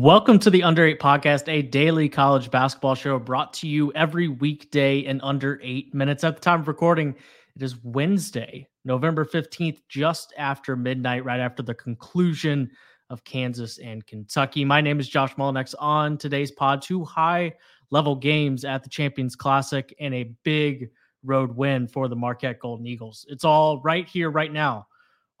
Welcome 0.00 0.38
to 0.40 0.50
the 0.50 0.62
Under 0.62 0.86
Eight 0.86 1.00
Podcast, 1.00 1.48
a 1.48 1.60
daily 1.60 2.08
college 2.08 2.52
basketball 2.52 2.94
show 2.94 3.18
brought 3.18 3.52
to 3.54 3.66
you 3.66 3.92
every 3.94 4.28
weekday 4.28 5.00
in 5.00 5.20
under 5.22 5.58
eight 5.60 5.92
minutes. 5.92 6.22
At 6.22 6.36
the 6.36 6.40
time 6.40 6.60
of 6.60 6.68
recording, 6.68 7.16
it 7.56 7.62
is 7.64 7.82
Wednesday, 7.82 8.68
November 8.84 9.24
15th, 9.24 9.80
just 9.88 10.32
after 10.38 10.76
midnight, 10.76 11.24
right 11.24 11.40
after 11.40 11.64
the 11.64 11.74
conclusion 11.74 12.70
of 13.10 13.24
Kansas 13.24 13.78
and 13.78 14.06
Kentucky. 14.06 14.64
My 14.64 14.80
name 14.80 15.00
is 15.00 15.08
Josh 15.08 15.34
Mullinax. 15.34 15.74
On 15.80 16.16
today's 16.16 16.52
pod, 16.52 16.80
two 16.80 17.02
high 17.02 17.52
level 17.90 18.14
games 18.14 18.64
at 18.64 18.84
the 18.84 18.88
Champions 18.90 19.34
Classic 19.34 19.92
and 19.98 20.14
a 20.14 20.32
big 20.44 20.90
road 21.24 21.56
win 21.56 21.88
for 21.88 22.06
the 22.06 22.14
Marquette 22.14 22.60
Golden 22.60 22.86
Eagles. 22.86 23.26
It's 23.28 23.44
all 23.44 23.80
right 23.82 24.08
here, 24.08 24.30
right 24.30 24.52
now 24.52 24.86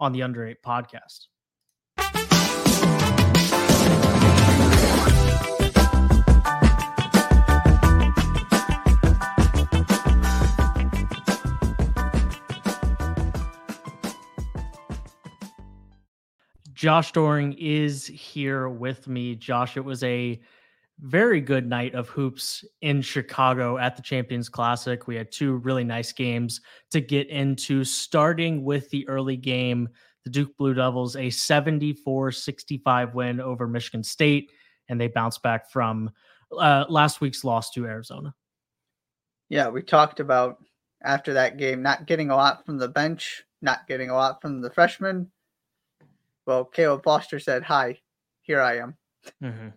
on 0.00 0.10
the 0.10 0.24
Under 0.24 0.48
Eight 0.48 0.64
Podcast. 0.66 1.28
Josh 16.78 17.10
Doring 17.10 17.54
is 17.58 18.06
here 18.06 18.68
with 18.68 19.08
me. 19.08 19.34
Josh, 19.34 19.76
it 19.76 19.84
was 19.84 20.04
a 20.04 20.40
very 21.00 21.40
good 21.40 21.66
night 21.66 21.92
of 21.96 22.08
hoops 22.08 22.64
in 22.82 23.02
Chicago 23.02 23.78
at 23.78 23.96
the 23.96 24.02
Champions 24.02 24.48
Classic. 24.48 25.08
We 25.08 25.16
had 25.16 25.32
two 25.32 25.56
really 25.56 25.82
nice 25.82 26.12
games 26.12 26.60
to 26.92 27.00
get 27.00 27.26
into, 27.30 27.82
starting 27.82 28.62
with 28.62 28.88
the 28.90 29.08
early 29.08 29.36
game. 29.36 29.88
The 30.22 30.30
Duke 30.30 30.56
Blue 30.56 30.72
Devils, 30.72 31.16
a 31.16 31.30
74 31.30 32.30
65 32.30 33.12
win 33.12 33.40
over 33.40 33.66
Michigan 33.66 34.04
State, 34.04 34.52
and 34.88 35.00
they 35.00 35.08
bounced 35.08 35.42
back 35.42 35.72
from 35.72 36.12
uh, 36.56 36.84
last 36.88 37.20
week's 37.20 37.42
loss 37.42 37.72
to 37.72 37.86
Arizona. 37.86 38.32
Yeah, 39.48 39.68
we 39.68 39.82
talked 39.82 40.20
about 40.20 40.58
after 41.02 41.32
that 41.32 41.56
game 41.56 41.82
not 41.82 42.06
getting 42.06 42.30
a 42.30 42.36
lot 42.36 42.64
from 42.64 42.78
the 42.78 42.86
bench, 42.86 43.42
not 43.62 43.88
getting 43.88 44.10
a 44.10 44.14
lot 44.14 44.40
from 44.40 44.60
the 44.60 44.70
freshmen 44.70 45.32
well, 46.48 46.64
Caleb 46.64 47.04
Foster 47.04 47.38
said, 47.38 47.62
Hi, 47.64 47.98
here 48.40 48.60
I 48.62 48.78
am. 48.78 48.96
Mm-hmm. 49.44 49.68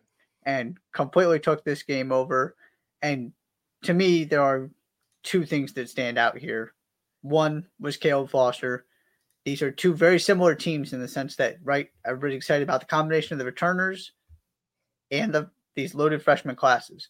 And 0.45 0.77
completely 0.93 1.37
took 1.37 1.65
this 1.65 1.83
game 1.83 2.13
over. 2.13 2.55
And 3.01 3.33
to 3.83 3.93
me, 3.93 4.23
there 4.23 4.41
are 4.41 4.71
two 5.21 5.45
things 5.45 5.73
that 5.73 5.89
stand 5.89 6.17
out 6.17 6.37
here. 6.37 6.71
One 7.23 7.67
was 7.77 7.97
Caleb 7.97 8.29
Foster. 8.29 8.85
These 9.43 9.61
are 9.61 9.69
two 9.69 9.93
very 9.93 10.17
similar 10.17 10.55
teams 10.55 10.93
in 10.93 11.01
the 11.01 11.09
sense 11.09 11.35
that, 11.35 11.57
right, 11.61 11.89
everybody's 12.05 12.37
excited 12.37 12.63
about 12.63 12.79
the 12.79 12.87
combination 12.87 13.33
of 13.33 13.39
the 13.39 13.45
returners 13.45 14.13
and 15.11 15.33
the 15.33 15.49
these 15.75 15.93
loaded 15.93 16.23
freshman 16.23 16.55
classes. 16.55 17.09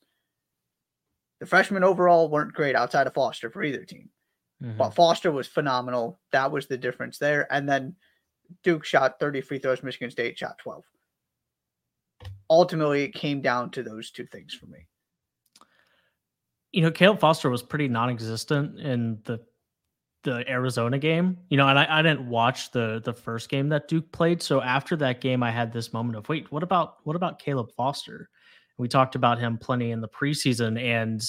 The 1.40 1.46
freshmen 1.46 1.84
overall 1.84 2.30
weren't 2.30 2.54
great 2.54 2.76
outside 2.76 3.06
of 3.06 3.14
Foster 3.14 3.52
for 3.52 3.64
either 3.64 3.86
team. 3.86 4.10
Mm-hmm. 4.64 4.78
But 4.78 4.96
Foster 4.96 5.32
was 5.32 5.48
phenomenal. 5.48 6.20
That 6.32 6.52
was 6.52 6.66
the 6.66 6.78
difference 6.78 7.20
there. 7.20 7.52
And 7.54 7.70
then 7.70 7.96
Duke 8.64 8.86
shot 8.86 9.20
30 9.20 9.42
free 9.42 9.60
throws, 9.60 9.84
Michigan 9.84 10.12
State 10.12 10.38
shot 10.38 10.58
12. 10.60 10.84
Ultimately, 12.50 13.04
it 13.04 13.14
came 13.14 13.42
down 13.42 13.72
to 13.72 13.84
those 13.84 14.12
two 14.12 14.26
things 14.26 14.54
for 14.54 14.68
me. 14.68 14.86
You 16.72 16.84
know, 16.84 16.92
Caleb 16.92 17.20
Foster 17.20 17.50
was 17.50 17.64
pretty 17.64 17.88
non-existent 17.88 18.80
in 18.80 19.20
the 19.26 19.40
the 20.24 20.48
Arizona 20.50 21.00
game. 21.00 21.38
You 21.50 21.58
know, 21.58 21.68
and 21.68 21.80
I, 21.80 22.00
I 22.00 22.02
didn't 22.02 22.30
watch 22.30 22.72
the 22.72 23.02
the 23.04 23.14
first 23.14 23.50
game 23.50 23.70
that 23.70 23.88
Duke 23.88 24.12
played. 24.12 24.42
So 24.42 24.62
after 24.62 24.96
that 24.98 25.22
game, 25.22 25.44
I 25.44 25.52
had 25.52 25.74
this 25.74 25.94
moment 25.94 26.18
of 26.18 26.30
wait, 26.30 26.52
what 26.52 26.64
about 26.64 26.98
what 27.04 27.16
about 27.16 27.40
Caleb 27.40 27.72
Foster? 27.72 28.30
We 28.78 28.88
talked 28.88 29.16
about 29.16 29.40
him 29.40 29.58
plenty 29.58 29.92
in 29.92 30.02
the 30.02 30.08
preseason, 30.08 30.82
and 30.82 31.22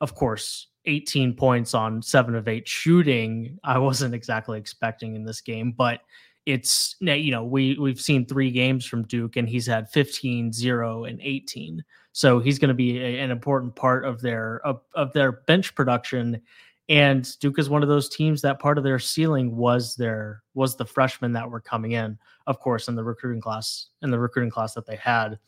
of 0.00 0.14
course, 0.14 0.68
18 0.86 1.34
points 1.34 1.74
on 1.74 2.02
seven 2.02 2.34
of 2.34 2.48
eight 2.48 2.66
shooting. 2.66 3.58
I 3.64 3.78
wasn't 3.78 4.14
exactly 4.14 4.58
expecting 4.58 5.14
in 5.14 5.24
this 5.24 5.40
game, 5.40 5.72
but 5.72 6.00
it's 6.50 6.96
you 7.00 7.30
know 7.30 7.44
we 7.44 7.76
we've 7.78 8.00
seen 8.00 8.26
three 8.26 8.50
games 8.50 8.84
from 8.84 9.04
Duke 9.04 9.36
and 9.36 9.48
he's 9.48 9.66
had 9.66 9.90
15 9.90 10.52
0 10.52 11.04
and 11.04 11.20
18 11.22 11.84
so 12.12 12.40
he's 12.40 12.58
going 12.58 12.68
to 12.68 12.74
be 12.74 12.98
a, 12.98 13.20
an 13.20 13.30
important 13.30 13.74
part 13.76 14.04
of 14.04 14.20
their 14.20 14.60
of, 14.64 14.80
of 14.94 15.12
their 15.12 15.32
bench 15.32 15.74
production. 15.74 16.40
And 16.88 17.38
Duke 17.38 17.58
is 17.58 17.70
one 17.70 17.82
of 17.82 17.88
those 17.88 18.08
teams 18.08 18.42
that 18.42 18.58
part 18.58 18.78
of 18.78 18.84
their 18.84 18.98
ceiling 18.98 19.56
was 19.56 19.94
their 19.94 20.42
was 20.54 20.76
the 20.76 20.84
freshmen 20.84 21.32
that 21.32 21.48
were 21.48 21.60
coming 21.60 21.92
in 21.92 22.18
of 22.46 22.58
course 22.58 22.88
in 22.88 22.96
the 22.96 23.04
recruiting 23.04 23.40
class 23.40 23.88
in 24.02 24.10
the 24.10 24.18
recruiting 24.18 24.50
class 24.50 24.74
that 24.74 24.86
they 24.86 24.96
had. 24.96 25.38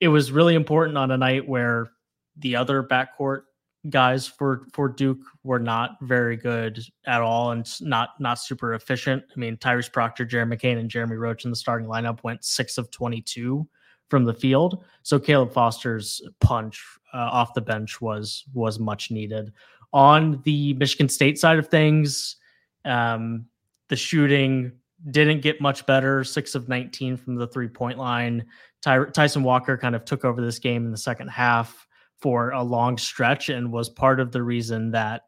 It 0.00 0.08
was 0.08 0.30
really 0.30 0.54
important 0.54 0.96
on 0.96 1.10
a 1.10 1.18
night 1.18 1.48
where 1.48 1.90
the 2.36 2.54
other 2.54 2.84
backcourt 2.84 3.42
guys 3.90 4.26
for 4.26 4.66
for 4.72 4.88
Duke 4.88 5.20
were 5.44 5.58
not 5.58 5.96
very 6.02 6.36
good 6.36 6.80
at 7.06 7.22
all 7.22 7.52
and 7.52 7.66
not 7.80 8.10
not 8.18 8.38
super 8.38 8.74
efficient. 8.74 9.22
I 9.34 9.38
mean, 9.38 9.56
Tyrese 9.56 9.92
Proctor, 9.92 10.24
Jared 10.24 10.48
McCain, 10.48 10.78
and 10.78 10.90
Jeremy 10.90 11.16
Roach 11.16 11.44
in 11.44 11.50
the 11.50 11.56
starting 11.56 11.88
lineup 11.88 12.22
went 12.24 12.44
six 12.44 12.78
of 12.78 12.90
twenty 12.90 13.20
two 13.20 13.68
from 14.08 14.24
the 14.24 14.34
field. 14.34 14.84
So 15.02 15.18
Caleb 15.18 15.52
Foster's 15.52 16.20
punch 16.40 16.82
uh, 17.14 17.18
off 17.18 17.54
the 17.54 17.60
bench 17.60 18.00
was 18.00 18.44
was 18.52 18.78
much 18.78 19.10
needed. 19.10 19.52
On 19.92 20.42
the 20.44 20.74
Michigan 20.74 21.08
State 21.08 21.38
side 21.38 21.58
of 21.58 21.68
things, 21.68 22.36
um, 22.84 23.46
the 23.88 23.96
shooting 23.96 24.72
didn't 25.10 25.40
get 25.40 25.60
much 25.60 25.86
better. 25.86 26.24
Six 26.24 26.54
of 26.54 26.68
nineteen 26.68 27.16
from 27.16 27.36
the 27.36 27.46
three 27.46 27.68
point 27.68 27.98
line. 27.98 28.44
Ty- 28.82 29.06
Tyson 29.06 29.42
Walker 29.42 29.76
kind 29.78 29.94
of 29.94 30.04
took 30.04 30.24
over 30.24 30.40
this 30.40 30.58
game 30.58 30.84
in 30.84 30.90
the 30.90 30.98
second 30.98 31.28
half 31.28 31.87
for 32.20 32.50
a 32.50 32.62
long 32.62 32.98
stretch 32.98 33.48
and 33.48 33.72
was 33.72 33.88
part 33.88 34.20
of 34.20 34.32
the 34.32 34.42
reason 34.42 34.90
that 34.90 35.22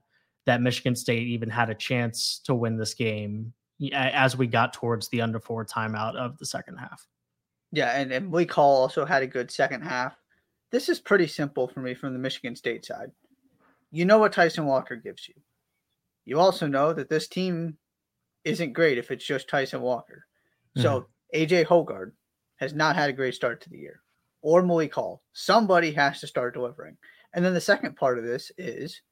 that 0.47 0.62
Michigan 0.62 0.97
State 0.97 1.28
even 1.28 1.49
had 1.49 1.71
a 1.71 1.75
chance 1.75 2.41
to 2.45 2.55
win 2.55 2.77
this 2.77 2.95
game 2.95 3.53
as 3.93 4.37
we 4.37 4.47
got 4.47 4.73
towards 4.73 5.09
the 5.09 5.21
under 5.21 5.39
four 5.39 5.65
timeout 5.65 6.17
of 6.17 6.39
the 6.39 6.47
second 6.47 6.77
half. 6.77 7.06
Yeah, 7.73 7.91
and, 7.91 8.11
and 8.11 8.31
Malik 8.31 8.53
Hall 8.53 8.81
also 8.81 9.05
had 9.05 9.23
a 9.23 9.28
good 9.28 9.51
second 9.51 9.83
half. 9.83 10.17
This 10.73 10.89
is 10.89 10.99
pretty 10.99 11.27
simple 11.27 11.69
for 11.69 11.81
me 11.81 11.95
from 11.95 12.12
the 12.12 12.19
Michigan 12.19 12.56
State 12.56 12.84
side. 12.84 13.11
You 13.93 14.05
know 14.05 14.19
what 14.19 14.33
Tyson 14.33 14.67
Walker 14.67 14.97
gives 14.97 15.28
you. 15.28 15.34
You 16.25 16.41
also 16.41 16.67
know 16.67 16.93
that 16.93 17.09
this 17.09 17.28
team 17.28 17.77
isn't 18.45 18.72
great 18.72 18.99
if 18.99 19.11
it's 19.11 19.25
just 19.25 19.49
Tyson 19.49 19.83
Walker. 19.83 20.27
So 20.77 21.07
mm-hmm. 21.34 21.43
AJ 21.43 21.67
Hoggard 21.67 22.12
has 22.57 22.72
not 22.72 22.97
had 22.97 23.11
a 23.11 23.15
great 23.15 23.34
start 23.34 23.61
to 23.62 23.71
the 23.71 23.78
year 23.78 24.01
or 24.43 24.62
Malik 24.62 24.95
Hall. 24.95 25.23
Somebody 25.33 25.93
has 25.93 26.21
to 26.21 26.27
start 26.27 26.55
delivering. 26.55 26.97
And 27.33 27.45
then 27.45 27.55
the 27.55 27.61
second 27.61 27.97
part 27.97 28.19
of 28.19 28.25
this 28.25 28.51
is 28.59 29.03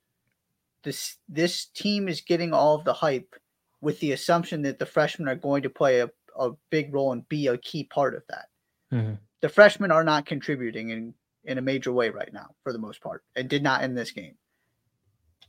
this 0.82 1.16
this 1.28 1.66
team 1.66 2.08
is 2.08 2.20
getting 2.20 2.52
all 2.52 2.74
of 2.74 2.84
the 2.84 2.92
hype 2.92 3.34
with 3.80 4.00
the 4.00 4.12
assumption 4.12 4.62
that 4.62 4.78
the 4.78 4.86
freshmen 4.86 5.28
are 5.28 5.36
going 5.36 5.62
to 5.62 5.70
play 5.70 6.00
a, 6.00 6.10
a 6.38 6.50
big 6.70 6.92
role 6.92 7.12
and 7.12 7.28
be 7.28 7.46
a 7.46 7.58
key 7.58 7.84
part 7.84 8.14
of 8.14 8.22
that. 8.28 8.46
Mm-hmm. 8.92 9.14
The 9.40 9.48
freshmen 9.48 9.92
are 9.92 10.04
not 10.04 10.26
contributing 10.26 10.90
in, 10.90 11.14
in 11.44 11.58
a 11.58 11.62
major 11.62 11.92
way 11.92 12.10
right 12.10 12.32
now, 12.32 12.48
for 12.64 12.72
the 12.72 12.78
most 12.78 13.00
part, 13.00 13.22
and 13.36 13.48
did 13.48 13.62
not 13.62 13.84
in 13.84 13.94
this 13.94 14.10
game. 14.10 14.34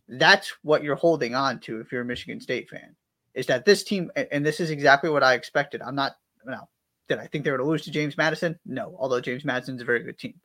That's 0.07 0.53
what 0.61 0.83
you're 0.83 0.95
holding 0.95 1.33
on 1.33 1.59
to 1.61 1.79
if 1.79 1.91
you're 1.91 2.01
a 2.01 2.05
Michigan 2.05 2.39
State 2.39 2.69
fan, 2.69 2.95
is 3.33 3.47
that 3.47 3.65
this 3.65 3.83
team, 3.83 4.11
and 4.15 4.45
this 4.45 4.59
is 4.59 4.69
exactly 4.69 5.09
what 5.09 5.23
I 5.23 5.33
expected. 5.33 5.81
I'm 5.81 5.95
not, 5.95 6.17
no, 6.45 6.67
did 7.09 7.19
I 7.19 7.27
think 7.27 7.43
they 7.43 7.51
were 7.51 7.57
to 7.57 7.63
lose 7.63 7.81
to 7.83 7.91
James 7.91 8.15
Madison? 8.15 8.57
No, 8.65 8.95
although 8.97 9.19
James 9.19 9.43
Madison's 9.43 9.81
a 9.81 9.85
very 9.85 10.03
good 10.03 10.17
team. 10.17 10.35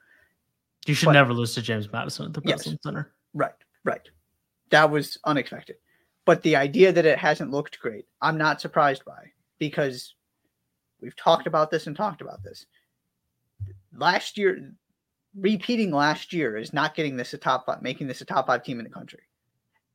You 0.86 0.94
should 0.94 1.06
but, 1.06 1.12
never 1.12 1.32
lose 1.32 1.54
to 1.54 1.62
James 1.62 1.90
Madison 1.92 2.26
at 2.26 2.32
the 2.32 2.40
Breslin 2.40 2.78
Center. 2.82 3.12
Right, 3.34 3.52
right. 3.84 4.08
That 4.70 4.90
was 4.90 5.18
unexpected. 5.24 5.76
But 6.24 6.42
the 6.42 6.56
idea 6.56 6.90
that 6.90 7.06
it 7.06 7.18
hasn't 7.18 7.50
looked 7.50 7.78
great, 7.78 8.06
I'm 8.20 8.38
not 8.38 8.60
surprised 8.60 9.04
by 9.04 9.30
because 9.58 10.14
we've 11.00 11.16
talked 11.16 11.46
about 11.46 11.70
this 11.70 11.86
and 11.86 11.94
talked 11.94 12.22
about 12.22 12.42
this. 12.42 12.66
Last 13.94 14.38
year, 14.38 14.72
repeating 15.38 15.90
last 15.90 16.32
year 16.32 16.56
is 16.56 16.72
not 16.72 16.94
getting 16.94 17.16
this 17.16 17.34
a 17.34 17.38
top 17.38 17.66
five, 17.66 17.82
making 17.82 18.06
this 18.06 18.22
a 18.22 18.24
top 18.24 18.46
five 18.46 18.64
team 18.64 18.78
in 18.78 18.84
the 18.84 18.90
country 18.90 19.20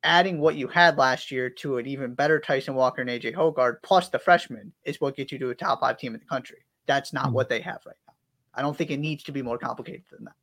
adding 0.02 0.40
what 0.40 0.56
you 0.56 0.66
had 0.68 0.96
last 0.98 1.30
year 1.30 1.50
to 1.50 1.78
an 1.78 1.86
even 1.86 2.14
better 2.14 2.40
Tyson 2.40 2.74
Walker 2.74 3.00
and 3.00 3.10
AJ 3.10 3.34
Hoggard, 3.34 3.76
plus 3.82 4.08
the 4.08 4.18
freshman 4.18 4.72
is 4.84 5.00
what 5.00 5.16
gets 5.16 5.32
you 5.32 5.38
to 5.38 5.50
a 5.50 5.54
top 5.54 5.80
five 5.80 5.98
team 5.98 6.14
in 6.14 6.20
the 6.20 6.26
country. 6.26 6.58
That's 6.86 7.12
not 7.12 7.26
mm-hmm. 7.26 7.34
what 7.34 7.48
they 7.48 7.60
have 7.60 7.80
right 7.86 7.96
now. 8.06 8.14
I 8.54 8.62
don't 8.62 8.76
think 8.76 8.90
it 8.90 8.98
needs 8.98 9.22
to 9.24 9.32
be 9.32 9.42
more 9.42 9.58
complicated 9.58 10.04
than 10.10 10.24
that. 10.24 10.34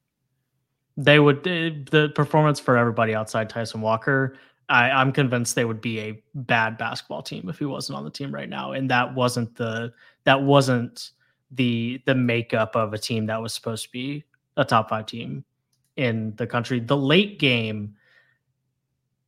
They 0.96 1.20
would 1.20 1.44
the 1.44 2.12
performance 2.16 2.60
for 2.60 2.78
everybody 2.78 3.14
outside 3.14 3.50
Tyson 3.50 3.82
Walker. 3.82 4.38
I, 4.70 4.90
I'm 4.90 5.12
convinced 5.12 5.56
they 5.56 5.66
would 5.66 5.80
be 5.80 6.00
a 6.00 6.24
bad 6.34 6.78
basketball 6.78 7.22
team 7.22 7.48
if 7.50 7.60
he 7.60 7.66
wasn't 7.66 7.98
on 7.98 8.04
the 8.04 8.10
team 8.10 8.34
right 8.34 8.50
now, 8.50 8.72
and 8.72 8.90
that 8.90 9.14
wasn't 9.14 9.56
the 9.56 9.94
that 10.24 10.42
wasn't 10.42 11.12
the 11.52 12.02
the 12.06 12.16
makeup 12.16 12.76
of 12.76 12.94
a 12.94 12.98
team 12.98 13.28
that 13.28 13.42
was 13.42 13.54
supposed 13.54 13.86
to 13.86 13.92
be 13.92 14.24
a 14.58 14.66
top 14.66 14.90
five 14.90 15.06
team 15.06 15.46
in 15.96 16.36
the 16.36 16.48
country. 16.48 16.80
The 16.80 16.98
late 16.98 17.40
game 17.40 17.96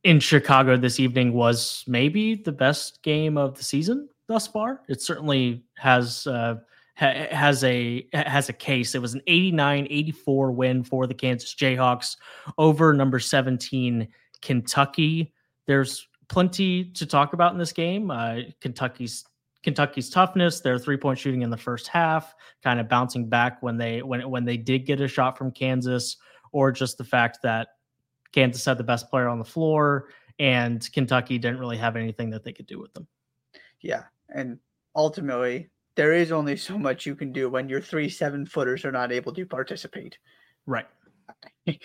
in 0.04 0.20
Chicago 0.20 0.76
this 0.76 0.98
evening 0.98 1.32
was 1.32 1.84
maybe 1.86 2.34
the 2.34 2.52
best 2.52 3.02
game 3.02 3.36
of 3.36 3.56
the 3.56 3.64
season 3.64 4.08
thus 4.28 4.46
far. 4.46 4.82
It 4.88 5.02
certainly 5.02 5.64
has 5.76 6.26
uh, 6.26 6.56
ha- 6.96 7.26
has 7.30 7.64
a 7.64 8.06
has 8.12 8.48
a 8.48 8.54
case. 8.54 8.94
It 8.94 9.02
was 9.02 9.14
an 9.14 9.22
89-84 9.28 10.54
win 10.54 10.84
for 10.84 11.06
the 11.06 11.14
Kansas 11.14 11.54
Jayhawks 11.54 12.16
over 12.56 12.92
number 12.92 13.18
17 13.18 14.08
Kentucky. 14.40 15.32
There's 15.66 16.06
plenty 16.28 16.84
to 16.84 17.06
talk 17.06 17.32
about 17.32 17.52
in 17.52 17.58
this 17.58 17.72
game. 17.72 18.10
Uh, 18.10 18.40
Kentucky's 18.60 19.24
Kentucky's 19.62 20.08
toughness, 20.08 20.60
their 20.60 20.78
three 20.78 20.96
point 20.96 21.18
shooting 21.18 21.42
in 21.42 21.50
the 21.50 21.56
first 21.56 21.88
half, 21.88 22.34
kind 22.62 22.80
of 22.80 22.88
bouncing 22.88 23.28
back 23.28 23.62
when 23.62 23.76
they 23.76 24.02
when 24.02 24.28
when 24.30 24.44
they 24.44 24.56
did 24.56 24.86
get 24.86 25.00
a 25.02 25.08
shot 25.08 25.36
from 25.36 25.50
Kansas, 25.50 26.16
or 26.52 26.72
just 26.72 26.96
the 26.96 27.04
fact 27.04 27.40
that 27.42 27.68
Kansas 28.32 28.64
had 28.64 28.78
the 28.78 28.84
best 28.84 29.10
player 29.10 29.28
on 29.28 29.38
the 29.38 29.44
floor 29.44 30.08
and 30.40 30.90
Kentucky 30.92 31.38
didn't 31.38 31.60
really 31.60 31.76
have 31.76 31.96
anything 31.96 32.30
that 32.30 32.42
they 32.42 32.52
could 32.52 32.66
do 32.66 32.80
with 32.80 32.92
them. 32.94 33.06
Yeah, 33.82 34.04
and 34.34 34.58
ultimately, 34.96 35.70
there 35.96 36.14
is 36.14 36.32
only 36.32 36.56
so 36.56 36.78
much 36.78 37.04
you 37.04 37.14
can 37.14 37.30
do 37.30 37.50
when 37.50 37.68
your 37.68 37.82
three 37.82 38.08
seven 38.08 38.46
footers 38.46 38.86
are 38.86 38.92
not 38.92 39.12
able 39.12 39.34
to 39.34 39.44
participate. 39.44 40.16
Right. 40.66 40.86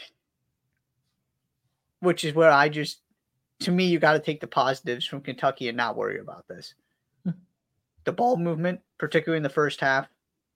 Which 2.00 2.24
is 2.24 2.34
where 2.34 2.50
I 2.50 2.70
just, 2.70 3.02
to 3.62 3.72
me, 3.72 3.88
you 3.88 4.00
got 4.00 4.14
to 4.14 4.20
take 4.20 4.40
the 4.40 4.48
positives 4.48 5.06
from 5.06 5.22
Kentucky 5.22 5.68
and 5.68 5.76
not 5.76 5.98
worry 5.98 6.20
about 6.20 6.48
this. 6.48 6.76
Hmm. 7.26 7.32
the 8.06 8.14
ball 8.14 8.38
movement, 8.38 8.80
particularly 8.98 9.38
in 9.38 9.44
the 9.44 9.50
first 9.50 9.82
half, 9.82 10.08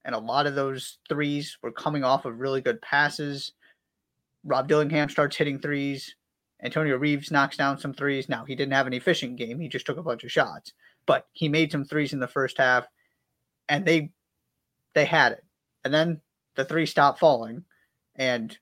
and 0.05 0.15
a 0.15 0.19
lot 0.19 0.47
of 0.47 0.55
those 0.55 0.99
threes 1.09 1.57
were 1.61 1.71
coming 1.71 2.05
off 2.05 2.23
of 2.23 2.39
really 2.39 2.61
good 2.61 2.81
passes. 2.81 3.51
Rob 4.43 4.67
Dillingham 4.67 5.09
starts 5.09 5.35
hitting 5.35 5.59
threes. 5.59 6.15
Antonio 6.63 6.97
Reeves 6.97 7.31
knocks 7.31 7.57
down 7.57 7.77
some 7.77 7.93
threes. 7.93 8.27
Now, 8.27 8.45
he 8.45 8.55
didn't 8.55 8.73
have 8.73 8.87
an 8.87 8.93
efficient 8.93 9.37
game. 9.37 9.59
He 9.59 9.69
just 9.69 9.85
took 9.85 9.97
a 9.97 10.03
bunch 10.03 10.23
of 10.23 10.31
shots, 10.31 10.73
but 11.05 11.27
he 11.31 11.47
made 11.47 11.71
some 11.71 11.85
threes 11.85 12.13
in 12.13 12.19
the 12.19 12.27
first 12.27 12.57
half 12.57 12.85
and 13.69 13.85
they 13.85 14.11
they 14.93 15.05
had 15.05 15.33
it. 15.33 15.45
And 15.85 15.93
then 15.93 16.19
the 16.55 16.65
three 16.65 16.85
stopped 16.85 17.19
falling 17.19 17.63
and 18.15 18.57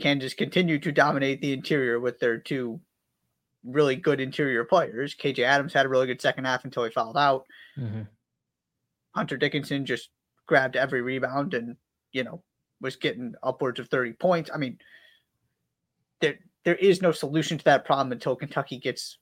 Kansas 0.00 0.34
continued 0.34 0.82
to 0.84 0.92
dominate 0.92 1.40
the 1.40 1.52
interior 1.52 2.00
with 2.00 2.18
their 2.18 2.38
two 2.38 2.80
really 3.64 3.96
good 3.96 4.20
interior 4.20 4.64
players. 4.64 5.14
KJ 5.14 5.40
Adams 5.40 5.72
had 5.72 5.86
a 5.86 5.88
really 5.88 6.06
good 6.06 6.22
second 6.22 6.44
half 6.44 6.64
until 6.64 6.84
he 6.84 6.90
fouled 6.90 7.16
out. 7.16 7.44
Mm-hmm. 7.78 8.02
Hunter 9.14 9.36
Dickinson 9.36 9.84
just 9.84 10.10
grabbed 10.46 10.76
every 10.76 11.02
rebound 11.02 11.54
and, 11.54 11.76
you 12.12 12.22
know, 12.22 12.42
was 12.80 12.96
getting 12.96 13.34
upwards 13.42 13.80
of 13.80 13.88
30 13.88 14.12
points. 14.12 14.50
I 14.52 14.58
mean, 14.58 14.78
there 16.66 16.74
is 16.74 17.00
no 17.00 17.12
solution 17.12 17.56
to 17.56 17.64
that 17.64 17.84
problem 17.84 18.10
until 18.10 18.34
Kentucky 18.34 18.76
gets 18.76 19.18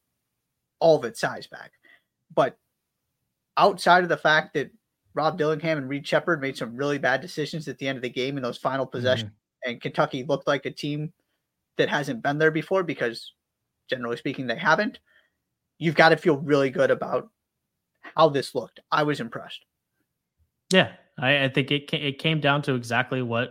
all 0.80 0.96
of 0.96 1.04
its 1.04 1.20
size 1.20 1.46
back. 1.46 1.72
But 2.34 2.56
outside 3.58 4.02
of 4.02 4.08
the 4.08 4.16
fact 4.16 4.54
that 4.54 4.70
Rob 5.12 5.36
Dillingham 5.36 5.76
and 5.76 5.88
Reed 5.88 6.08
Sheppard 6.08 6.40
made 6.40 6.56
some 6.56 6.74
really 6.74 6.96
bad 6.96 7.20
decisions 7.20 7.68
at 7.68 7.76
the 7.76 7.86
end 7.86 7.96
of 7.96 8.02
the 8.02 8.08
game 8.08 8.38
in 8.38 8.42
those 8.42 8.56
final 8.56 8.86
possessions, 8.86 9.30
mm-hmm. 9.30 9.72
and 9.72 9.80
Kentucky 9.82 10.24
looked 10.24 10.48
like 10.48 10.64
a 10.64 10.70
team 10.70 11.12
that 11.76 11.90
hasn't 11.90 12.22
been 12.22 12.38
there 12.38 12.50
before 12.50 12.82
because, 12.82 13.32
generally 13.90 14.16
speaking, 14.16 14.46
they 14.46 14.56
haven't. 14.56 14.98
You've 15.78 15.96
got 15.96 16.08
to 16.08 16.16
feel 16.16 16.38
really 16.38 16.70
good 16.70 16.90
about 16.90 17.28
how 18.16 18.30
this 18.30 18.54
looked. 18.54 18.80
I 18.90 19.02
was 19.02 19.20
impressed. 19.20 19.66
Yeah, 20.72 20.92
I, 21.18 21.44
I 21.44 21.48
think 21.50 21.70
it 21.70 21.92
it 21.92 22.18
came 22.18 22.40
down 22.40 22.62
to 22.62 22.74
exactly 22.74 23.20
what 23.20 23.50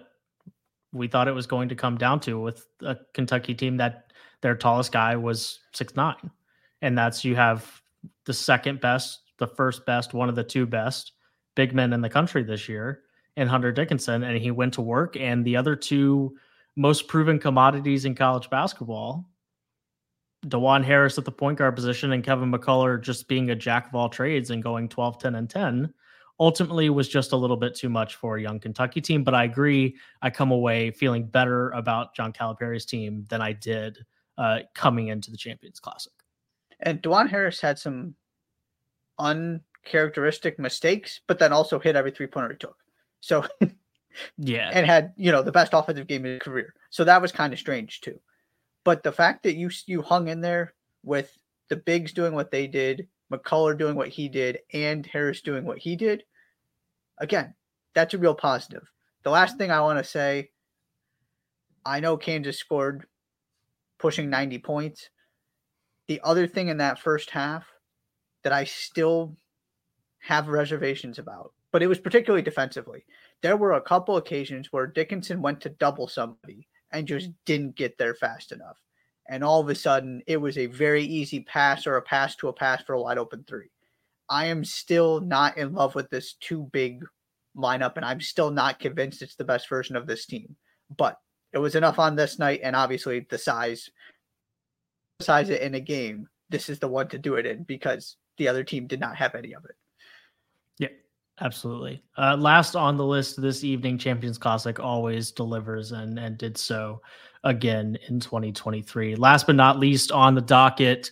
we 0.93 1.07
thought 1.07 1.27
it 1.27 1.33
was 1.33 1.47
going 1.47 1.69
to 1.69 1.75
come 1.75 1.97
down 1.97 2.19
to 2.21 2.39
with 2.39 2.65
a 2.81 2.97
Kentucky 3.13 3.53
team 3.53 3.77
that 3.77 4.13
their 4.41 4.55
tallest 4.55 4.91
guy 4.91 5.15
was 5.15 5.59
six 5.73 5.95
nine, 5.95 6.31
and 6.81 6.97
that's 6.97 7.25
you 7.25 7.35
have 7.35 7.81
the 8.25 8.33
second 8.33 8.79
best, 8.79 9.21
the 9.39 9.47
first 9.47 9.85
best, 9.85 10.13
one 10.13 10.29
of 10.29 10.35
the 10.35 10.43
two 10.43 10.65
best 10.65 11.13
big 11.55 11.73
men 11.73 11.93
in 11.93 12.01
the 12.01 12.09
country 12.09 12.43
this 12.43 12.67
year 12.67 13.01
in 13.35 13.47
Hunter 13.47 13.71
Dickinson, 13.71 14.23
and 14.23 14.37
he 14.37 14.51
went 14.51 14.73
to 14.75 14.81
work. 14.81 15.15
And 15.17 15.45
the 15.45 15.55
other 15.55 15.75
two 15.75 16.35
most 16.75 17.07
proven 17.07 17.39
commodities 17.39 18.05
in 18.05 18.15
college 18.15 18.49
basketball, 18.49 19.29
Dajuan 20.45 20.83
Harris 20.83 21.17
at 21.17 21.25
the 21.25 21.31
point 21.31 21.57
guard 21.57 21.75
position 21.75 22.11
and 22.11 22.23
Kevin 22.23 22.51
McCullar 22.51 23.01
just 23.01 23.27
being 23.27 23.49
a 23.49 23.55
jack 23.55 23.87
of 23.87 23.95
all 23.95 24.09
trades 24.09 24.49
and 24.49 24.61
going 24.61 24.89
12, 24.89 25.19
10, 25.19 25.35
and 25.35 25.49
10, 25.49 25.93
ultimately 26.39 26.89
was 26.89 27.07
just 27.07 27.31
a 27.31 27.37
little 27.37 27.57
bit 27.57 27.75
too 27.75 27.89
much 27.89 28.15
for 28.15 28.37
a 28.37 28.41
young 28.41 28.59
Kentucky 28.59 29.01
team. 29.01 29.23
But 29.23 29.33
I 29.33 29.43
agree, 29.43 29.95
I 30.21 30.29
come 30.29 30.51
away 30.51 30.91
feeling 30.91 31.25
better 31.25 31.71
about 31.71 32.15
John 32.15 32.33
Calipari's 32.33 32.85
team 32.85 33.25
than 33.29 33.41
I 33.41 33.53
did 33.53 34.05
uh, 34.37 34.59
coming 34.73 35.07
into 35.07 35.31
the 35.31 35.37
Champions 35.37 35.79
Classic. 35.79 36.13
And 36.79 37.01
Dajuan 37.01 37.29
Harris 37.29 37.61
had 37.61 37.79
some 37.79 38.15
uncharacteristic 39.19 40.59
mistakes, 40.59 41.21
but 41.27 41.39
then 41.39 41.53
also 41.53 41.79
hit 41.79 41.95
every 41.95 42.11
three 42.11 42.27
pointer 42.27 42.51
he 42.51 42.57
took. 42.57 42.77
So, 43.21 43.45
yeah, 44.37 44.69
and 44.73 44.85
had 44.85 45.13
you 45.15 45.31
know 45.31 45.43
the 45.43 45.51
best 45.51 45.73
offensive 45.73 46.07
game 46.07 46.25
in 46.25 46.33
his 46.33 46.41
career. 46.41 46.73
So 46.89 47.03
that 47.05 47.21
was 47.21 47.31
kind 47.31 47.53
of 47.53 47.59
strange 47.59 48.01
too. 48.01 48.19
But 48.83 49.03
the 49.03 49.11
fact 49.11 49.43
that 49.43 49.55
you 49.55 49.69
you 49.85 50.01
hung 50.01 50.27
in 50.27 50.41
there 50.41 50.73
with 51.03 51.37
the 51.69 51.75
bigs 51.77 52.11
doing 52.11 52.33
what 52.33 52.51
they 52.51 52.67
did, 52.67 53.07
McCullar 53.33 53.77
doing 53.77 53.95
what 53.95 54.09
he 54.09 54.29
did, 54.29 54.59
and 54.73 55.05
Harris 55.05 55.41
doing 55.41 55.65
what 55.65 55.79
he 55.79 55.95
did, 55.95 56.23
again, 57.19 57.53
that's 57.95 58.13
a 58.13 58.17
real 58.17 58.35
positive. 58.35 58.83
The 59.23 59.29
last 59.29 59.57
thing 59.57 59.71
I 59.71 59.81
want 59.81 59.99
to 59.99 60.03
say, 60.03 60.51
I 61.85 61.99
know 61.99 62.17
Kansas 62.17 62.57
scored 62.57 63.05
pushing 63.99 64.29
90 64.29 64.59
points. 64.59 65.09
The 66.07 66.21
other 66.23 66.47
thing 66.47 66.67
in 66.67 66.77
that 66.77 66.99
first 66.99 67.29
half 67.29 67.65
that 68.43 68.53
I 68.53 68.65
still 68.65 69.37
have 70.19 70.47
reservations 70.47 71.19
about, 71.19 71.53
but 71.71 71.81
it 71.81 71.87
was 71.87 71.99
particularly 71.99 72.43
defensively. 72.43 73.05
There 73.41 73.57
were 73.57 73.73
a 73.73 73.81
couple 73.81 74.17
occasions 74.17 74.71
where 74.71 74.87
Dickinson 74.87 75.41
went 75.41 75.61
to 75.61 75.69
double 75.69 76.07
somebody 76.07 76.67
and 76.91 77.07
just 77.07 77.29
didn't 77.45 77.75
get 77.75 77.97
there 77.97 78.15
fast 78.15 78.51
enough. 78.51 78.77
And 79.29 79.43
all 79.43 79.61
of 79.61 79.69
a 79.69 79.75
sudden, 79.75 80.21
it 80.27 80.37
was 80.37 80.57
a 80.57 80.65
very 80.65 81.03
easy 81.03 81.41
pass 81.41 81.87
or 81.87 81.95
a 81.95 82.01
pass 82.01 82.35
to 82.37 82.49
a 82.49 82.53
pass 82.53 82.83
for 82.83 82.93
a 82.93 83.01
wide 83.01 83.17
open 83.17 83.45
three. 83.47 83.69
I 84.29 84.47
am 84.47 84.65
still 84.65 85.21
not 85.21 85.57
in 85.57 85.73
love 85.73 85.95
with 85.95 86.09
this 86.09 86.33
too 86.33 86.69
big 86.71 87.03
lineup, 87.55 87.93
and 87.95 88.05
I'm 88.05 88.21
still 88.21 88.51
not 88.51 88.79
convinced 88.79 89.21
it's 89.21 89.35
the 89.35 89.43
best 89.43 89.69
version 89.69 89.95
of 89.95 90.07
this 90.07 90.25
team. 90.25 90.55
But 90.95 91.17
it 91.53 91.59
was 91.59 91.75
enough 91.75 91.99
on 91.99 92.15
this 92.15 92.39
night, 92.39 92.61
and 92.63 92.75
obviously 92.75 93.25
the 93.29 93.37
size, 93.37 93.89
size 95.21 95.49
it 95.49 95.61
in 95.61 95.75
a 95.75 95.79
game. 95.79 96.27
This 96.49 96.67
is 96.67 96.79
the 96.79 96.87
one 96.87 97.07
to 97.09 97.17
do 97.17 97.35
it 97.35 97.45
in 97.45 97.63
because 97.63 98.17
the 98.37 98.47
other 98.47 98.63
team 98.63 98.87
did 98.87 98.99
not 98.99 99.15
have 99.15 99.35
any 99.35 99.53
of 99.53 99.63
it. 99.65 99.75
Yeah, 100.79 100.89
absolutely. 101.39 102.03
Uh, 102.17 102.35
last 102.37 102.75
on 102.75 102.97
the 102.97 103.05
list 103.05 103.41
this 103.41 103.63
evening, 103.63 103.97
Champions 103.97 104.37
Classic 104.37 104.79
always 104.79 105.31
delivers 105.31 105.91
and 105.91 106.19
and 106.19 106.37
did 106.37 106.57
so 106.57 107.01
again 107.43 107.97
in 108.07 108.19
2023. 108.19 109.15
Last 109.15 109.47
but 109.47 109.55
not 109.55 109.79
least 109.79 110.11
on 110.11 110.35
the 110.35 110.41
docket, 110.41 111.11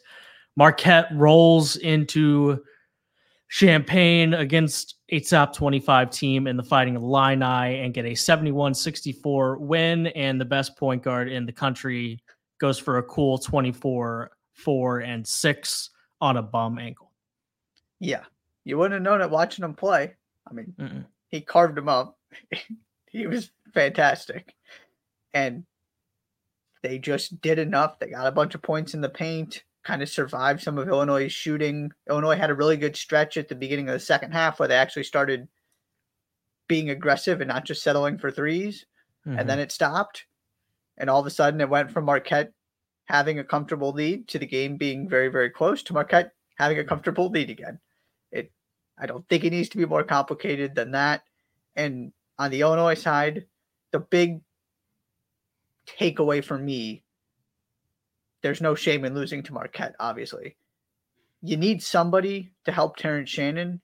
Marquette 0.55 1.07
rolls 1.13 1.75
into 1.77 2.63
Champaign 3.49 4.33
against 4.33 4.95
a 5.09 5.19
top 5.19 5.53
25 5.53 6.09
team 6.09 6.47
in 6.47 6.55
the 6.55 6.63
Fighting 6.63 6.95
Illini 6.95 7.81
and 7.81 7.93
get 7.93 8.05
a 8.05 8.15
71 8.15 8.73
64 8.73 9.57
win. 9.57 10.07
And 10.07 10.39
the 10.39 10.45
best 10.45 10.77
point 10.77 11.03
guard 11.03 11.27
in 11.29 11.45
the 11.45 11.51
country 11.51 12.23
goes 12.59 12.79
for 12.79 12.97
a 12.97 13.03
cool 13.03 13.37
24 13.37 14.31
4 14.53 14.99
and 14.99 15.27
6 15.27 15.89
on 16.21 16.37
a 16.37 16.41
bum 16.41 16.79
ankle. 16.79 17.11
Yeah, 17.99 18.23
you 18.63 18.77
wouldn't 18.77 18.93
have 18.93 19.01
known 19.01 19.21
it 19.21 19.29
watching 19.29 19.65
him 19.65 19.73
play. 19.73 20.15
I 20.49 20.53
mean, 20.53 20.73
Mm-mm. 20.79 21.05
he 21.27 21.41
carved 21.41 21.77
him 21.77 21.89
up. 21.89 22.17
he 23.11 23.27
was 23.27 23.51
fantastic. 23.73 24.55
And 25.33 25.65
they 26.81 26.97
just 26.99 27.41
did 27.41 27.59
enough. 27.59 27.99
They 27.99 28.07
got 28.07 28.27
a 28.27 28.31
bunch 28.31 28.55
of 28.55 28.61
points 28.61 28.93
in 28.93 29.01
the 29.01 29.09
paint, 29.09 29.63
kind 29.83 30.01
of 30.01 30.09
survived 30.09 30.61
some 30.61 30.77
of 30.77 30.87
Illinois' 30.87 31.31
shooting. 31.31 31.91
Illinois 32.09 32.35
had 32.35 32.49
a 32.49 32.55
really 32.55 32.77
good 32.77 32.95
stretch 32.95 33.37
at 33.37 33.47
the 33.47 33.55
beginning 33.55 33.87
of 33.87 33.93
the 33.93 33.99
second 33.99 34.31
half 34.31 34.59
where 34.59 34.67
they 34.67 34.75
actually 34.75 35.03
started 35.03 35.47
being 36.67 36.89
aggressive 36.89 37.41
and 37.41 37.49
not 37.49 37.65
just 37.65 37.83
settling 37.83 38.17
for 38.17 38.31
3s 38.31 38.85
mm-hmm. 39.27 39.37
And 39.37 39.49
then 39.49 39.59
it 39.59 39.71
stopped. 39.71 40.25
And 40.97 41.09
all 41.09 41.19
of 41.19 41.25
a 41.25 41.31
sudden 41.31 41.61
it 41.61 41.69
went 41.69 41.91
from 41.91 42.05
Marquette 42.05 42.53
having 43.05 43.39
a 43.39 43.43
comfortable 43.43 43.91
lead 43.91 44.27
to 44.29 44.39
the 44.39 44.45
game 44.45 44.77
being 44.77 45.09
very, 45.09 45.27
very 45.27 45.49
close 45.49 45.83
to 45.83 45.93
Marquette 45.93 46.31
having 46.55 46.79
a 46.79 46.83
comfortable 46.83 47.29
lead 47.29 47.49
again. 47.49 47.79
It, 48.31 48.51
I 48.97 49.05
don't 49.05 49.27
think 49.27 49.43
it 49.43 49.49
needs 49.49 49.69
to 49.69 49.77
be 49.77 49.85
more 49.85 50.03
complicated 50.03 50.75
than 50.75 50.91
that. 50.91 51.23
And 51.75 52.13
on 52.37 52.51
the 52.51 52.61
Illinois 52.61 52.93
side, 52.93 53.45
the 53.91 53.99
big 53.99 54.41
takeaway 55.87 56.43
for 56.43 56.57
me 56.57 57.03
there's 58.41 58.61
no 58.61 58.75
shame 58.75 59.05
in 59.05 59.13
losing 59.13 59.43
to 59.43 59.53
Marquette, 59.53 59.95
obviously. 59.99 60.55
You 61.41 61.57
need 61.57 61.81
somebody 61.81 62.51
to 62.65 62.71
help 62.71 62.97
Terrence 62.97 63.29
Shannon. 63.29 63.81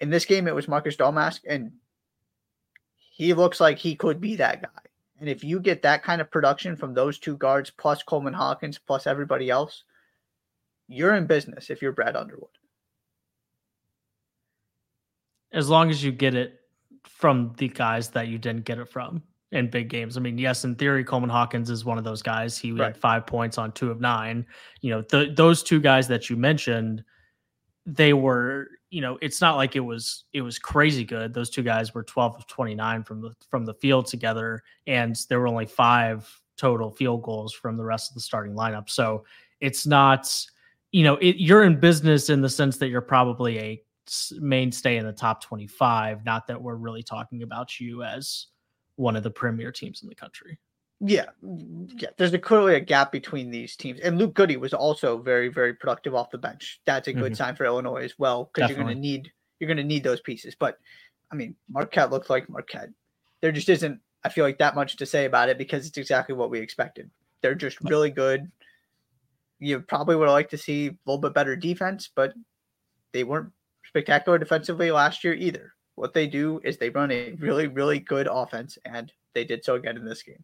In 0.00 0.10
this 0.10 0.24
game, 0.24 0.46
it 0.46 0.54
was 0.54 0.68
Marcus 0.68 0.96
Domask, 0.96 1.40
and 1.48 1.72
he 2.96 3.34
looks 3.34 3.60
like 3.60 3.78
he 3.78 3.96
could 3.96 4.20
be 4.20 4.36
that 4.36 4.62
guy. 4.62 4.68
And 5.20 5.28
if 5.28 5.42
you 5.42 5.58
get 5.58 5.82
that 5.82 6.04
kind 6.04 6.20
of 6.20 6.30
production 6.30 6.76
from 6.76 6.94
those 6.94 7.18
two 7.18 7.36
guards, 7.36 7.70
plus 7.70 8.04
Coleman 8.04 8.34
Hawkins, 8.34 8.78
plus 8.78 9.08
everybody 9.08 9.50
else, 9.50 9.82
you're 10.86 11.16
in 11.16 11.26
business 11.26 11.70
if 11.70 11.82
you're 11.82 11.92
Brad 11.92 12.16
Underwood. 12.16 12.50
as 15.50 15.68
long 15.68 15.90
as 15.90 16.04
you 16.04 16.12
get 16.12 16.34
it 16.34 16.60
from 17.04 17.54
the 17.56 17.68
guys 17.68 18.10
that 18.10 18.28
you 18.28 18.38
didn't 18.38 18.64
get 18.64 18.78
it 18.78 18.88
from 18.88 19.22
in 19.52 19.70
big 19.70 19.88
games. 19.88 20.16
I 20.16 20.20
mean, 20.20 20.38
yes, 20.38 20.64
in 20.64 20.74
theory, 20.74 21.04
Coleman 21.04 21.30
Hawkins 21.30 21.70
is 21.70 21.84
one 21.84 21.98
of 21.98 22.04
those 22.04 22.22
guys. 22.22 22.58
He 22.58 22.72
right. 22.72 22.88
had 22.88 22.96
five 22.96 23.26
points 23.26 23.56
on 23.56 23.72
two 23.72 23.90
of 23.90 24.00
nine. 24.00 24.44
You 24.80 24.90
know, 24.90 25.02
the, 25.02 25.32
those 25.34 25.62
two 25.62 25.80
guys 25.80 26.06
that 26.08 26.28
you 26.28 26.36
mentioned, 26.36 27.02
they 27.86 28.12
were, 28.12 28.68
you 28.90 29.00
know, 29.00 29.18
it's 29.22 29.40
not 29.40 29.56
like 29.56 29.76
it 29.76 29.80
was 29.80 30.24
it 30.32 30.42
was 30.42 30.58
crazy 30.58 31.04
good. 31.04 31.32
Those 31.32 31.50
two 31.50 31.62
guys 31.62 31.94
were 31.94 32.02
12 32.02 32.36
of 32.36 32.46
29 32.46 33.04
from 33.04 33.22
the 33.22 33.34
from 33.50 33.64
the 33.64 33.74
field 33.74 34.06
together, 34.06 34.62
and 34.86 35.16
there 35.28 35.40
were 35.40 35.48
only 35.48 35.66
five 35.66 36.28
total 36.56 36.90
field 36.90 37.22
goals 37.22 37.54
from 37.54 37.76
the 37.76 37.84
rest 37.84 38.10
of 38.10 38.14
the 38.14 38.20
starting 38.20 38.54
lineup. 38.54 38.90
So 38.90 39.24
it's 39.60 39.86
not, 39.86 40.30
you 40.92 41.04
know, 41.04 41.14
it, 41.16 41.36
you're 41.36 41.64
in 41.64 41.80
business 41.80 42.28
in 42.28 42.42
the 42.42 42.48
sense 42.48 42.76
that 42.78 42.88
you're 42.88 43.00
probably 43.00 43.58
a 43.58 43.82
mainstay 44.32 44.96
in 44.96 45.06
the 45.06 45.12
top 45.12 45.42
25. 45.42 46.24
Not 46.24 46.46
that 46.48 46.60
we're 46.60 46.76
really 46.76 47.02
talking 47.02 47.42
about 47.42 47.78
you 47.78 48.02
as 48.02 48.46
one 48.98 49.16
of 49.16 49.22
the 49.22 49.30
premier 49.30 49.72
teams 49.72 50.02
in 50.02 50.08
the 50.08 50.14
country. 50.14 50.58
Yeah, 51.00 51.26
yeah. 51.96 52.08
There's 52.16 52.32
a, 52.32 52.38
clearly 52.38 52.74
a 52.74 52.80
gap 52.80 53.12
between 53.12 53.50
these 53.50 53.76
teams, 53.76 54.00
and 54.00 54.18
Luke 54.18 54.34
Goode 54.34 54.56
was 54.56 54.74
also 54.74 55.18
very, 55.18 55.48
very 55.48 55.72
productive 55.72 56.14
off 56.14 56.30
the 56.30 56.38
bench. 56.38 56.80
That's 56.86 57.06
a 57.06 57.12
good 57.12 57.32
mm-hmm. 57.32 57.34
sign 57.34 57.56
for 57.56 57.64
Illinois 57.64 58.02
as 58.02 58.18
well 58.18 58.50
because 58.52 58.68
you're 58.68 58.78
going 58.82 58.94
to 58.94 59.00
need 59.00 59.30
you're 59.60 59.68
going 59.68 59.76
to 59.76 59.84
need 59.84 60.02
those 60.02 60.20
pieces. 60.20 60.56
But 60.58 60.78
I 61.30 61.36
mean, 61.36 61.54
Marquette 61.70 62.10
looked 62.10 62.30
like 62.30 62.48
Marquette. 62.48 62.90
There 63.40 63.52
just 63.52 63.68
isn't. 63.68 64.00
I 64.24 64.28
feel 64.28 64.44
like 64.44 64.58
that 64.58 64.74
much 64.74 64.96
to 64.96 65.06
say 65.06 65.24
about 65.24 65.48
it 65.48 65.58
because 65.58 65.86
it's 65.86 65.98
exactly 65.98 66.34
what 66.34 66.50
we 66.50 66.58
expected. 66.58 67.08
They're 67.42 67.54
just 67.54 67.80
really 67.82 68.10
good. 68.10 68.50
You 69.60 69.80
probably 69.80 70.16
would 70.16 70.26
have 70.26 70.32
liked 70.32 70.50
to 70.50 70.58
see 70.58 70.88
a 70.88 70.96
little 71.06 71.20
bit 71.20 71.34
better 71.34 71.54
defense, 71.54 72.10
but 72.12 72.32
they 73.12 73.22
weren't 73.22 73.52
spectacular 73.86 74.38
defensively 74.38 74.90
last 74.90 75.22
year 75.22 75.34
either. 75.34 75.74
What 75.98 76.14
they 76.14 76.26
do 76.26 76.60
is 76.62 76.78
they 76.78 76.90
run 76.90 77.10
a 77.10 77.32
really, 77.38 77.66
really 77.66 77.98
good 77.98 78.28
offense, 78.30 78.78
and 78.84 79.12
they 79.34 79.44
did 79.44 79.64
so 79.64 79.74
again 79.74 79.96
in 79.96 80.04
this 80.04 80.22
game. 80.22 80.42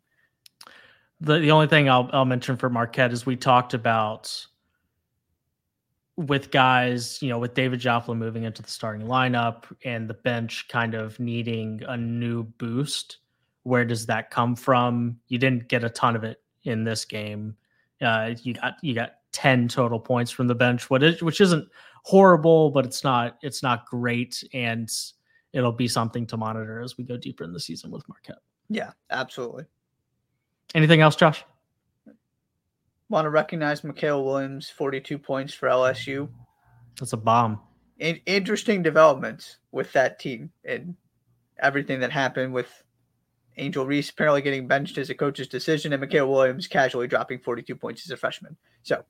The 1.21 1.39
the 1.39 1.51
only 1.51 1.69
thing 1.69 1.89
I'll 1.89 2.11
I'll 2.13 2.25
mention 2.25 2.57
for 2.57 2.69
Marquette 2.69 3.13
is 3.13 3.25
we 3.25 3.37
talked 3.37 3.73
about 3.73 4.47
with 6.17 6.51
guys, 6.51 7.21
you 7.23 7.29
know, 7.29 7.39
with 7.39 7.55
David 7.55 7.81
Joplin 7.81 8.19
moving 8.19 8.45
into 8.45 8.63
the 8.63 8.71
starting 8.71 9.07
lineup 9.07 9.65
and 9.85 10.09
the 10.09 10.15
bench 10.15 10.69
kind 10.69 10.95
of 10.95 11.19
needing 11.19 11.83
a 11.89 11.97
new 11.97 12.45
boost. 12.45 13.19
Where 13.65 13.85
does 13.85 14.07
that 14.07 14.31
come 14.31 14.55
from? 14.55 15.19
You 15.29 15.39
didn't 15.39 15.69
get 15.69 15.85
a 15.85 15.89
ton 15.89 16.15
of 16.15 16.25
it 16.25 16.43
in 16.65 16.85
this 16.85 17.05
game. 17.05 17.57
Uh, 18.01 18.35
you 18.43 18.55
got 18.55 18.75
you 18.83 18.95
got 18.95 19.15
ten 19.33 19.69
total 19.69 19.99
points 19.99 20.31
from 20.31 20.47
the 20.47 20.55
bench, 20.55 20.91
what 20.91 21.03
is 21.03 21.23
which 21.23 21.41
isn't 21.41 21.69
horrible, 22.03 22.71
but 22.71 22.85
it's 22.85 23.03
not 23.03 23.39
it's 23.43 23.63
not 23.63 23.87
great. 23.87 24.45
And 24.53 24.91
it'll 25.55 25.73
be 25.73 25.89
something 25.89 26.27
to 26.27 26.37
monitor 26.37 26.81
as 26.81 26.99
we 26.99 27.05
go 27.05 27.17
deeper 27.17 27.45
in 27.45 27.53
the 27.53 27.61
season 27.61 27.91
with 27.91 28.07
Marquette. 28.09 28.41
Yeah, 28.69 28.91
absolutely. 29.11 29.65
Anything 30.75 31.01
else, 31.01 31.17
Josh? 31.17 31.45
Want 33.09 33.25
to 33.27 33.31
recognize 33.31 33.83
Mikaylah 33.83 34.25
Williams, 34.25 34.69
42 34.69 35.19
points 35.19 35.55
for 35.55 35.69
LSU. 35.69 36.29
That's 36.99 37.13
a 37.13 37.17
bomb. 37.17 37.61
In- 37.99 38.21
interesting 38.27 38.83
developments 38.83 39.59
with 39.71 39.93
that 39.93 40.19
team 40.19 40.51
and 40.65 40.97
everything 41.59 42.01
that 42.01 42.11
happened 42.11 42.53
with 42.53 42.83
Angel 43.57 43.87
Reese 43.87 44.11
apparently 44.11 44.43
getting 44.43 44.67
benched 44.67 44.99
as 44.99 45.11
a 45.11 45.15
coach's 45.15 45.47
decision 45.47 45.93
and 45.93 46.03
Mikaylah 46.03 46.29
Williams 46.29 46.67
casually 46.67 47.07
dropping 47.07 47.39
42 47.39 47.77
points 47.77 48.05
as 48.05 48.11
a 48.11 48.17
freshman. 48.17 48.57
So, 48.83 49.05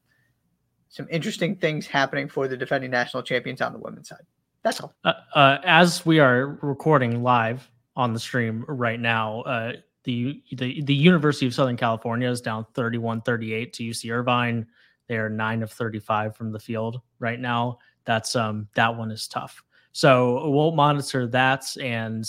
some 0.90 1.08
interesting 1.10 1.56
things 1.56 1.86
happening 1.86 2.28
for 2.28 2.46
the 2.46 2.56
defending 2.56 2.90
national 2.90 3.22
champions 3.22 3.62
on 3.62 3.72
the 3.72 3.78
women's 3.78 4.10
side. 4.10 4.26
That's 4.64 4.80
all. 4.80 4.94
Uh, 5.04 5.12
uh, 5.34 5.58
as 5.62 6.04
we 6.04 6.18
are 6.18 6.58
recording 6.62 7.22
live 7.22 7.70
on 7.96 8.12
the 8.12 8.18
stream 8.18 8.64
right 8.66 8.98
now, 8.98 9.42
uh, 9.42 9.72
the, 10.04 10.42
the 10.52 10.82
the 10.82 10.94
University 10.94 11.46
of 11.46 11.54
Southern 11.54 11.76
California 11.76 12.28
is 12.28 12.40
down 12.40 12.66
31-38 12.74 13.72
to 13.72 13.84
UC 13.84 14.12
Irvine. 14.12 14.66
They 15.06 15.16
are 15.16 15.28
nine 15.28 15.62
of 15.62 15.70
35 15.70 16.34
from 16.34 16.50
the 16.50 16.58
field 16.58 17.00
right 17.18 17.38
now. 17.38 17.78
That's 18.04 18.36
um 18.36 18.68
that 18.74 18.94
one 18.94 19.10
is 19.10 19.28
tough. 19.28 19.62
So 19.92 20.50
we'll 20.50 20.72
monitor 20.72 21.26
that 21.28 21.64
and 21.78 22.26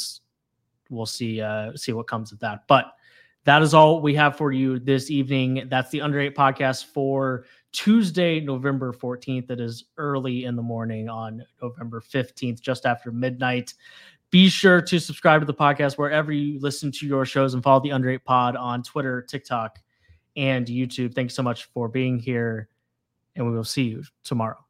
we'll 0.90 1.06
see 1.06 1.42
uh 1.42 1.76
see 1.76 1.92
what 1.92 2.08
comes 2.08 2.32
of 2.32 2.40
that. 2.40 2.66
But 2.68 2.94
that 3.44 3.62
is 3.62 3.74
all 3.74 4.02
we 4.02 4.16
have 4.16 4.38
for 4.38 4.52
you 4.52 4.80
this 4.80 5.12
evening. 5.12 5.68
That's 5.70 5.92
the 5.92 6.02
Under 6.02 6.20
Eight 6.20 6.36
podcast 6.36 6.86
for 6.86 7.46
Tuesday, 7.76 8.40
November 8.40 8.94
14th. 8.94 9.52
It 9.52 9.60
is 9.60 9.84
early 9.98 10.46
in 10.46 10.56
the 10.56 10.62
morning 10.62 11.10
on 11.10 11.44
November 11.62 12.00
15th, 12.00 12.62
just 12.62 12.86
after 12.86 13.12
midnight. 13.12 13.74
Be 14.32 14.48
sure 14.48 14.82
to 14.82 14.98
subscribe 14.98 15.42
to 15.42 15.46
the 15.46 15.54
podcast 15.54 15.98
wherever 15.98 16.32
you 16.32 16.58
listen 16.62 16.90
to 16.94 17.06
your 17.06 17.26
shows 17.26 17.54
and 17.54 17.62
follow 17.62 17.82
the 17.82 17.92
Under 17.92 18.10
Eight 18.10 18.24
Pod 18.24 18.56
on 18.56 18.82
Twitter, 18.82 19.22
TikTok, 19.22 19.80
and 20.38 20.66
YouTube. 20.68 21.14
Thanks 21.14 21.34
so 21.34 21.44
much 21.44 21.66
for 21.66 21.90
being 21.90 22.18
here, 22.18 22.70
and 23.36 23.46
we 23.46 23.52
will 23.52 23.66
see 23.66 23.84
you 23.84 24.04
tomorrow. 24.24 24.64